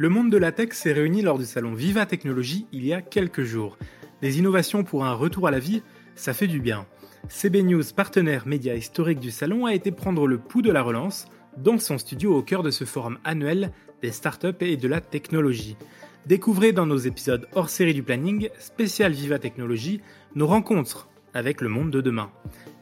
[0.00, 3.02] Le monde de la tech s'est réuni lors du salon Viva Technologie il y a
[3.02, 3.76] quelques jours.
[4.22, 5.82] Des innovations pour un retour à la vie,
[6.14, 6.86] ça fait du bien.
[7.28, 11.26] CB News, partenaire média historique du salon, a été prendre le pouls de la relance
[11.58, 15.76] dans son studio au cœur de ce forum annuel des startups et de la technologie.
[16.24, 20.00] Découvrez dans nos épisodes hors série du planning, spécial Viva Technologie,
[20.34, 22.30] nos rencontres avec le monde de demain.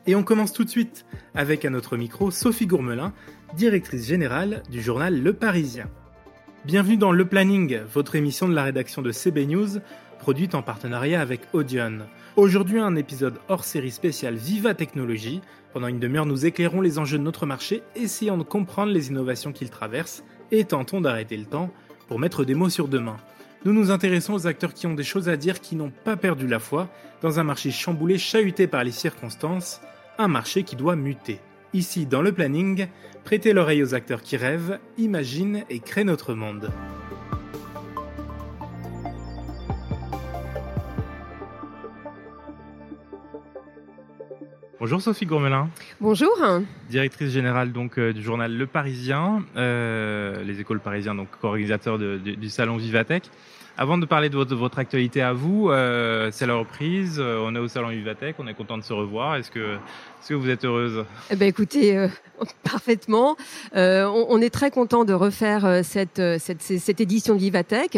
[0.07, 1.05] Et on commence tout de suite
[1.35, 3.13] avec à notre micro Sophie Gourmelin,
[3.57, 5.91] directrice générale du journal Le Parisien.
[6.69, 9.79] Bienvenue dans Le Planning, votre émission de la rédaction de CB News,
[10.19, 12.01] produite en partenariat avec Audion.
[12.37, 15.41] Aujourd'hui, un épisode hors série spécial Viva Technologie.
[15.73, 19.51] Pendant une demi-heure, nous éclairons les enjeux de notre marché, essayant de comprendre les innovations
[19.51, 21.71] qu'il traverse et tentons d'arrêter le temps
[22.07, 23.17] pour mettre des mots sur demain.
[23.65, 26.47] Nous nous intéressons aux acteurs qui ont des choses à dire, qui n'ont pas perdu
[26.47, 26.91] la foi,
[27.23, 29.81] dans un marché chamboulé, chahuté par les circonstances,
[30.19, 31.41] un marché qui doit muter.
[31.79, 32.89] Ici, dans le planning,
[33.23, 36.73] prêtez l'oreille aux acteurs qui rêvent, imaginent et créent notre monde.
[44.81, 45.71] Bonjour Sophie Gourmelin.
[46.01, 46.37] Bonjour.
[46.91, 52.49] Directrice générale donc euh, du journal Le Parisien, euh, les écoles parisiens donc co-organisateur du
[52.49, 53.31] salon Vivatech.
[53.81, 57.19] Avant de parler de votre, actualité à vous, euh, c'est la reprise.
[57.21, 59.37] Euh, on est au salon Vivatech, on est content de se revoir.
[59.37, 61.05] Est-ce que, est-ce que vous êtes heureuse?
[61.31, 62.09] Eh ben écoutez, euh,
[62.65, 63.37] parfaitement.
[63.77, 67.97] Euh, on, on, est très content de refaire cette, cette, cette édition de Vivatech.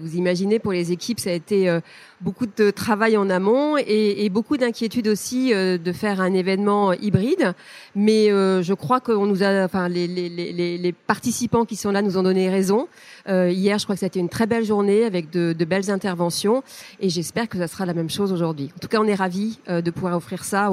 [0.00, 1.78] vous imaginez pour les équipes, ça a été
[2.20, 6.92] beaucoup de travail en amont et, et beaucoup d'inquiétude aussi euh, de faire un événement
[6.92, 7.54] hybride.
[7.94, 11.92] Mais euh, je crois qu'on nous a, enfin les, les, les, les, participants qui sont
[11.92, 12.88] là nous ont donné raison.
[13.28, 16.62] Euh, hier, je crois que c'était une très belle journée avec de, de belles interventions
[17.00, 18.70] et j'espère que ça sera la même chose aujourd'hui.
[18.76, 20.70] En tout cas, on est ravis de pouvoir offrir ça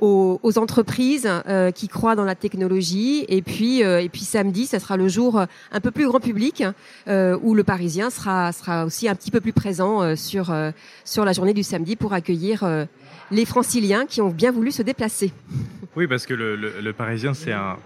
[0.00, 3.24] aux entreprises euh, qui croient dans la technologie.
[3.28, 6.64] Et puis, euh, et puis samedi, ça sera le jour un peu plus grand public
[7.08, 10.54] euh, où le Parisien sera sera aussi un petit peu plus présent sur
[11.04, 12.86] sur la journée du samedi pour accueillir
[13.30, 15.32] les Franciliens qui ont bien voulu se déplacer.
[15.96, 17.76] Oui, parce que le Parisien, c'est un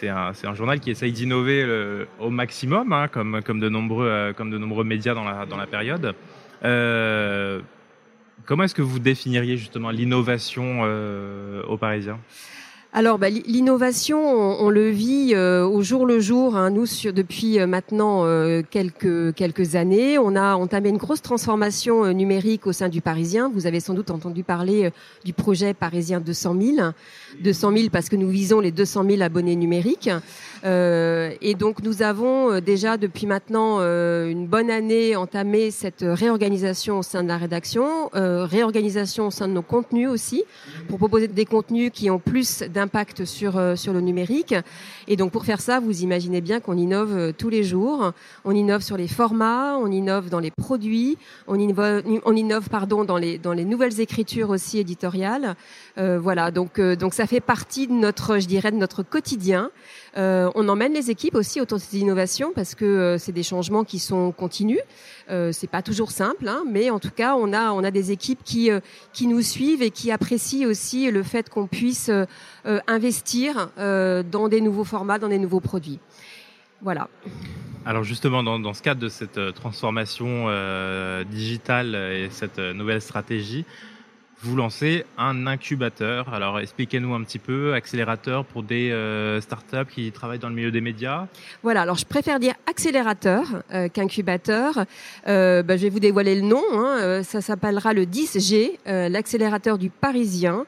[0.00, 5.24] c'est un, journal qui essaye d'innover au maximum, hein, comme, comme, de nombreux, médias dans
[5.24, 6.14] la, dans la période.
[6.64, 7.60] Euh,
[8.46, 12.18] Comment est-ce que vous définiriez justement l'innovation euh, aux Parisiens?
[12.92, 16.56] Alors, bah, l'innovation, on, le vit euh, au jour le jour.
[16.56, 21.22] Hein, nous, sur, depuis euh, maintenant euh, quelques quelques années, on a entamé une grosse
[21.22, 23.48] transformation euh, numérique au sein du Parisien.
[23.54, 24.90] Vous avez sans doute entendu parler euh,
[25.24, 26.90] du projet Parisien 200 000.
[27.38, 30.10] 200 000 parce que nous visons les 200 000 abonnés numériques.
[30.64, 37.22] et donc, nous avons déjà depuis maintenant une bonne année entamé cette réorganisation au sein
[37.22, 40.42] de la rédaction, réorganisation au sein de nos contenus aussi,
[40.88, 44.54] pour proposer des contenus qui ont plus d'impact sur euh, sur le numérique.
[45.06, 48.12] Et donc pour faire ça, vous imaginez bien qu'on innove euh, tous les jours.
[48.44, 53.04] On innove sur les formats, on innove dans les produits, on innove, on innove pardon
[53.04, 55.56] dans les dans les nouvelles écritures aussi éditoriales.
[55.98, 59.70] Euh, voilà, donc donc ça fait partie de notre, je dirais, de notre quotidien.
[60.16, 63.98] On emmène les équipes aussi autour de ces innovations parce que c'est des changements qui
[63.98, 64.80] sont continus.
[65.30, 68.10] Euh, c'est pas toujours simple, hein, mais en tout cas, on a on a des
[68.10, 68.70] équipes qui
[69.12, 72.10] qui nous suivent et qui apprécient aussi le fait qu'on puisse
[72.70, 75.98] euh, investir dans des nouveaux formats, dans des nouveaux produits.
[76.82, 77.08] Voilà.
[77.84, 80.46] Alors justement, dans, dans, ce cadre de cette transformation
[81.30, 83.64] digitale et cette nouvelle stratégie,
[84.42, 86.32] vous lancez un incubateur.
[86.32, 90.70] Alors expliquez-nous un petit peu, accélérateur pour des euh, startups qui travaillent dans le milieu
[90.70, 91.26] des médias.
[91.62, 94.86] Voilà, alors je préfère dire accélérateur euh, qu'incubateur.
[95.26, 96.62] Euh, bah, je vais vous dévoiler le nom.
[96.72, 96.98] Hein.
[97.00, 100.64] Euh, ça s'appellera le 10G, euh, l'accélérateur du Parisien.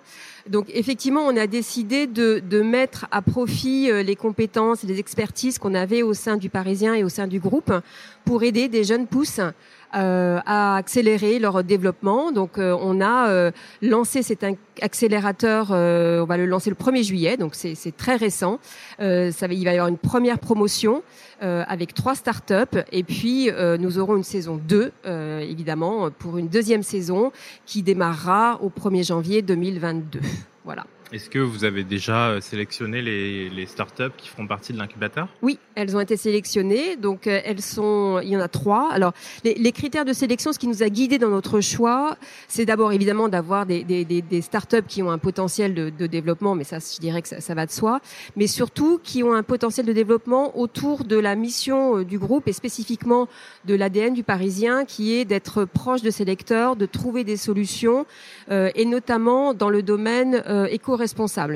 [0.49, 5.56] Donc effectivement, on a décidé de, de mettre à profit les compétences et les expertises
[5.56, 7.72] qu'on avait au sein du Parisien et au sein du groupe
[8.25, 9.41] pour aider des jeunes pousses
[9.94, 12.32] euh, à accélérer leur développement.
[12.32, 13.50] Donc euh, on a euh,
[13.82, 14.42] lancé cet
[14.80, 18.58] accélérateur, on va le lancer le 1er juillet, donc c'est très récent.
[18.98, 21.02] ça va, il va y avoir une première promotion
[21.41, 24.93] avec trois startups et puis nous aurons une saison 2
[25.43, 27.32] évidemment pour une deuxième saison
[27.67, 30.20] qui démarrera au 1er janvier 2022.
[30.64, 30.87] Voilà.
[31.12, 35.29] Est-ce que vous avez déjà euh, sélectionné les, les startups qui feront partie de l'incubateur?
[35.43, 36.97] Oui, elles ont été sélectionnées.
[36.97, 38.91] Donc, euh, elles sont, il y en a trois.
[38.91, 39.12] Alors,
[39.44, 42.17] les, critères de sélection, ce qui nous a guidés dans notre choix,
[42.49, 46.64] c'est d'abord évidemment d'avoir des, des, des, startups qui ont un potentiel de, développement, mais
[46.64, 48.00] ça, je dirais que ça, va de soi.
[48.37, 52.49] Mais surtout, qui ont un potentiel de développement autour de la mission euh, du groupe
[52.49, 53.29] et spécifiquement
[53.67, 58.06] de l'ADN du Parisien, qui est d'être proche de ses lecteurs, de trouver des solutions,
[58.50, 60.94] et notamment dans le domaine euh, éco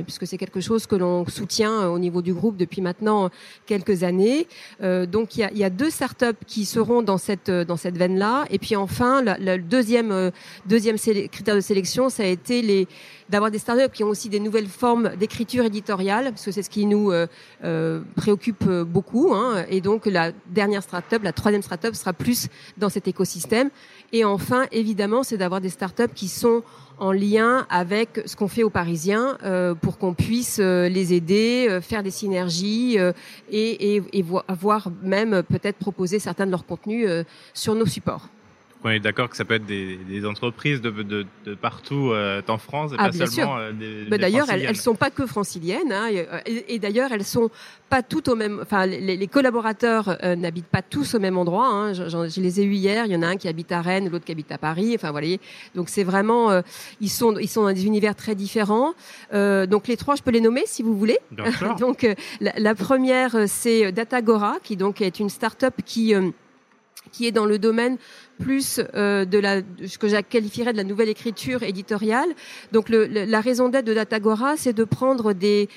[0.04, 3.31] puisque c'est quelque chose que l'on soutient au niveau du groupe depuis maintenant
[3.66, 4.46] quelques années.
[4.81, 8.44] donc il y a, deux startups qui seront dans cette dans cette veine-là.
[8.50, 10.31] Et puis enfin, le deuxième
[10.66, 12.88] deuxième critère de sélection, ça a été les
[13.28, 16.70] d'avoir des startups qui ont aussi des nouvelles formes d'écriture éditoriale, parce que c'est ce
[16.70, 17.26] qui nous euh,
[17.64, 19.34] euh, préoccupe beaucoup.
[19.34, 19.64] Hein.
[19.69, 23.70] Et donc la dernière startup, la troisième startup, sera plus dans cet écosystème.
[24.12, 26.62] Et enfin, évidemment, c'est d'avoir des startups qui sont
[26.98, 31.66] en lien avec ce qu'on fait aux Parisiens euh, pour qu'on puisse euh, les aider,
[31.69, 32.96] euh, faire des synergies
[33.50, 37.08] et, et, avoir même peut-être proposer certains de leurs contenus
[37.54, 38.28] sur nos supports
[38.84, 42.40] on est d'accord que ça peut être des, des entreprises de, de, de partout euh,
[42.49, 43.55] en France et ah, pas seulement sûr.
[43.56, 46.08] Euh, des, bah, D'ailleurs, elles, elles sont pas que franciliennes hein,
[46.46, 47.50] et, et d'ailleurs, elles sont
[47.88, 48.61] pas toutes au même.
[48.62, 51.67] Enfin, les, les collaborateurs euh, n'habitent pas tous au même endroit.
[51.67, 51.93] Hein.
[51.94, 53.06] Je, je, les ai eus hier.
[53.06, 54.93] Il y en a un qui habite à Rennes, l'autre qui habite à Paris.
[54.94, 55.26] Enfin, voilà.
[55.75, 56.62] Donc c'est vraiment, euh,
[57.00, 58.94] ils sont ils sont dans des univers très différents.
[59.32, 61.19] donc les trois, je peux les nommer si vous voulez.
[61.81, 62.06] donc
[62.40, 66.14] la, la, première, c'est Datagora, qui donc est une start-up qui
[67.16, 67.96] qui est dans le domaine
[68.38, 69.40] plus euh, de
[69.86, 72.28] ce que je qualifierais de la nouvelle écriture éditoriale.
[72.72, 75.68] Donc la raison d'être de Datagora, c'est de prendre des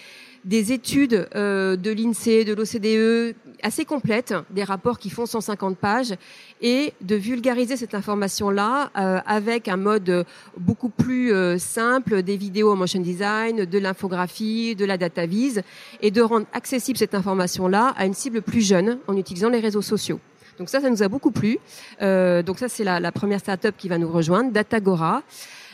[0.46, 6.14] des études euh, de l'INSEE, de l'OCDE assez complètes, des rapports qui font 150 pages,
[6.62, 10.26] et de vulgariser cette information-là euh, avec un mode
[10.58, 15.62] beaucoup plus simple, des vidéos en motion design, de l'infographie, de la data vise,
[16.02, 19.82] et de rendre accessible cette information-là à une cible plus jeune en utilisant les réseaux
[19.82, 20.22] sociaux.
[20.60, 21.58] Donc ça, ça nous a beaucoup plu.
[22.02, 25.24] Euh, donc ça, c'est la, la, première startup qui va nous rejoindre, Datagora.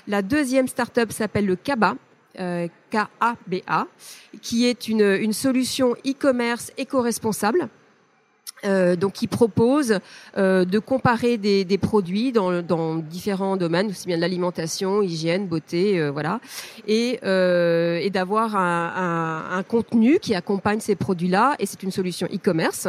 [0.08, 1.96] La deuxième startup s'appelle le Kaba.
[2.40, 3.88] Euh, K-A-B-A,
[4.42, 7.70] qui est une, une solution e-commerce éco-responsable
[8.63, 10.00] euh, donc qui propose
[10.38, 15.48] euh, de comparer des, des produits dans, dans, différents domaines, aussi bien de l'alimentation, hygiène,
[15.48, 16.40] beauté, euh, voilà,
[16.88, 18.94] et, euh, et d'avoir un,
[19.52, 21.56] un, un, contenu qui accompagne ces produits-là.
[21.60, 22.88] Et c'est une solution e-commerce.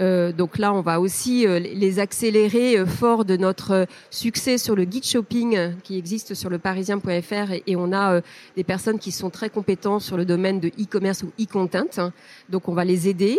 [0.00, 5.04] Euh, donc là, on va aussi les accélérer fort de notre succès sur le guide
[5.04, 8.20] shopping qui existe sur le parisien.fr et, on a
[8.56, 12.12] des personnes qui sont très compétentes sur le domaine de e-commerce ou e-content.
[12.48, 13.38] Donc on va les aider.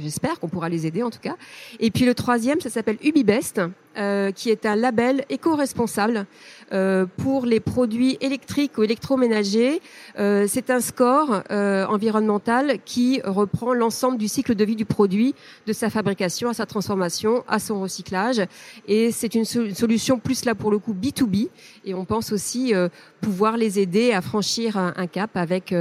[0.00, 1.36] J'espère qu'on pourra les aider tout cas.
[1.78, 3.60] Et puis le troisième, ça s'appelle UbiBest,
[3.98, 6.26] euh, qui est un label éco-responsable
[6.72, 9.82] euh, pour les produits électriques ou électroménagers.
[10.20, 15.34] Euh, c'est un score euh, environnemental qui reprend l'ensemble du cycle de vie du produit,
[15.66, 18.40] de sa fabrication à sa transformation, à son recyclage.
[18.86, 21.48] Et c'est une, solution plus là pour le coup B2B.
[21.84, 22.72] Et on pense aussi
[23.20, 25.74] pouvoir les aider à franchir un, cap avec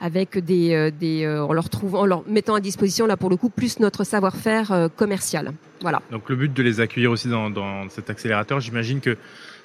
[0.00, 3.48] avec des, des en leur trouvant, en leur mettant à disposition là pour le coup
[3.48, 5.54] plus notre savoir-faire commercial.
[5.84, 6.00] Voilà.
[6.10, 9.18] Donc le but de les accueillir aussi dans, dans cet accélérateur, j'imagine que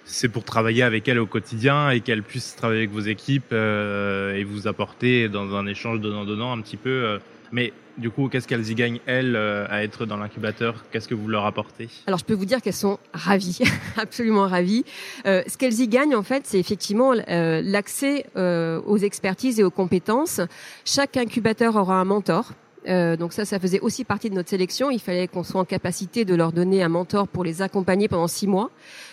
[0.04, 4.36] c'est pour travailler avec elle au quotidien et qu'elle puisse travailler avec vos équipes euh,
[4.36, 6.89] et vous apporter dans un échange donnant-donnant un petit peu.
[6.89, 7.19] Euh.
[7.54, 10.83] mais du coup, qu'est-ce qu'elles y gagnent, elles, euh, à être dans l'incubateur?
[10.92, 11.88] Qu'est-ce que vous leur apportez?
[12.06, 13.60] Alors, je peux vous dire qu'elles sont ravies,
[13.98, 14.83] absolument ravies.
[15.24, 20.42] ce qu'elles y gagnent, en fait, c'est effectivement l'accès aux expertises et aux compétences.
[20.83, 22.51] Chaque incubateur aura un mentor
[22.88, 24.90] euh, donc ça, ça faisait aussi partie de notre sélection.
[24.90, 28.28] Il fallait qu'on soit en capacité de leur donner un mentor pour les accompagner pendant
[28.28, 28.70] six mois,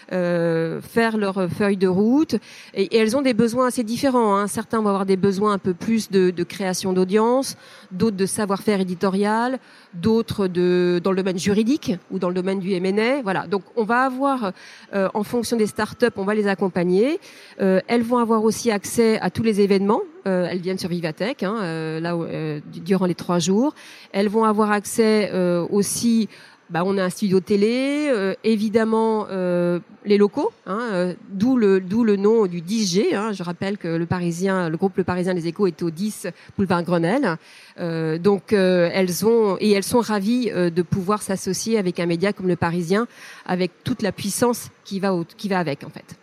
[0.09, 2.37] faire leur feuille de route.
[2.75, 4.37] Et, elles ont des besoins assez différents.
[4.37, 4.47] Hein.
[4.47, 7.57] Certains vont avoir des besoins un peu plus de, de création d'audience,
[7.91, 9.59] d'autres de savoir-faire éditorial,
[9.95, 13.23] d'autres de dans le domaine juridique ou dans le domaine du M&A.
[13.23, 13.47] Voilà.
[13.47, 14.53] Donc on va avoir,
[14.95, 17.21] euh, en fonction des startups, on va les accompagner.
[17.61, 20.03] Euh, elles vont avoir aussi accès à tous les événements.
[20.27, 23.75] Euh, elles viennent sur Vivatech, hein, euh, là euh, durant les trois jours.
[24.13, 25.31] Elles vont avoir accès
[25.71, 26.29] aussi
[26.69, 31.81] bah, on a un studio télé, euh, évidemment euh, les locaux, hein, euh, d'où le
[31.81, 33.15] d'où le nom du 10G.
[33.15, 33.33] Hein.
[33.33, 36.83] Je rappelle que le Parisien, le groupe Le Parisien des Échos est au 10 boulevard
[36.83, 37.37] Grenelle.
[37.79, 42.57] donc elles ont et elles sont ravies de pouvoir s'associer avec un média comme Le
[42.57, 43.07] Parisien,
[43.45, 46.17] avec toute la puissance qui va qui va avec en fait.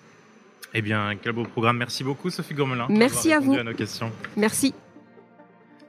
[0.73, 1.77] Eh bien, quel beau programme.
[1.77, 2.88] Merci beaucoup, Sophie Gourmelin.
[2.89, 3.53] Merci à vous.
[3.53, 4.12] À nos questions.
[4.35, 4.73] Merci.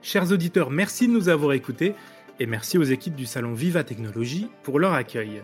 [0.02, 1.94] Chers auditeurs, merci de nous avoir écoutés
[2.40, 5.42] et merci aux équipes du salon Viva Technologie pour leur accueil.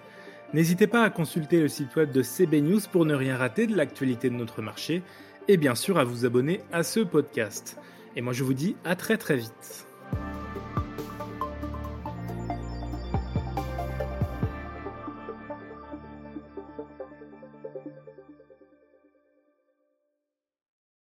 [0.53, 3.77] N'hésitez pas à consulter le site web de CB News pour ne rien rater de
[3.77, 5.03] l'actualité de notre marché
[5.49, 7.79] et bien sûr à vous abonner à ce podcast.
[8.17, 9.87] Et moi je vous dis à très très vite.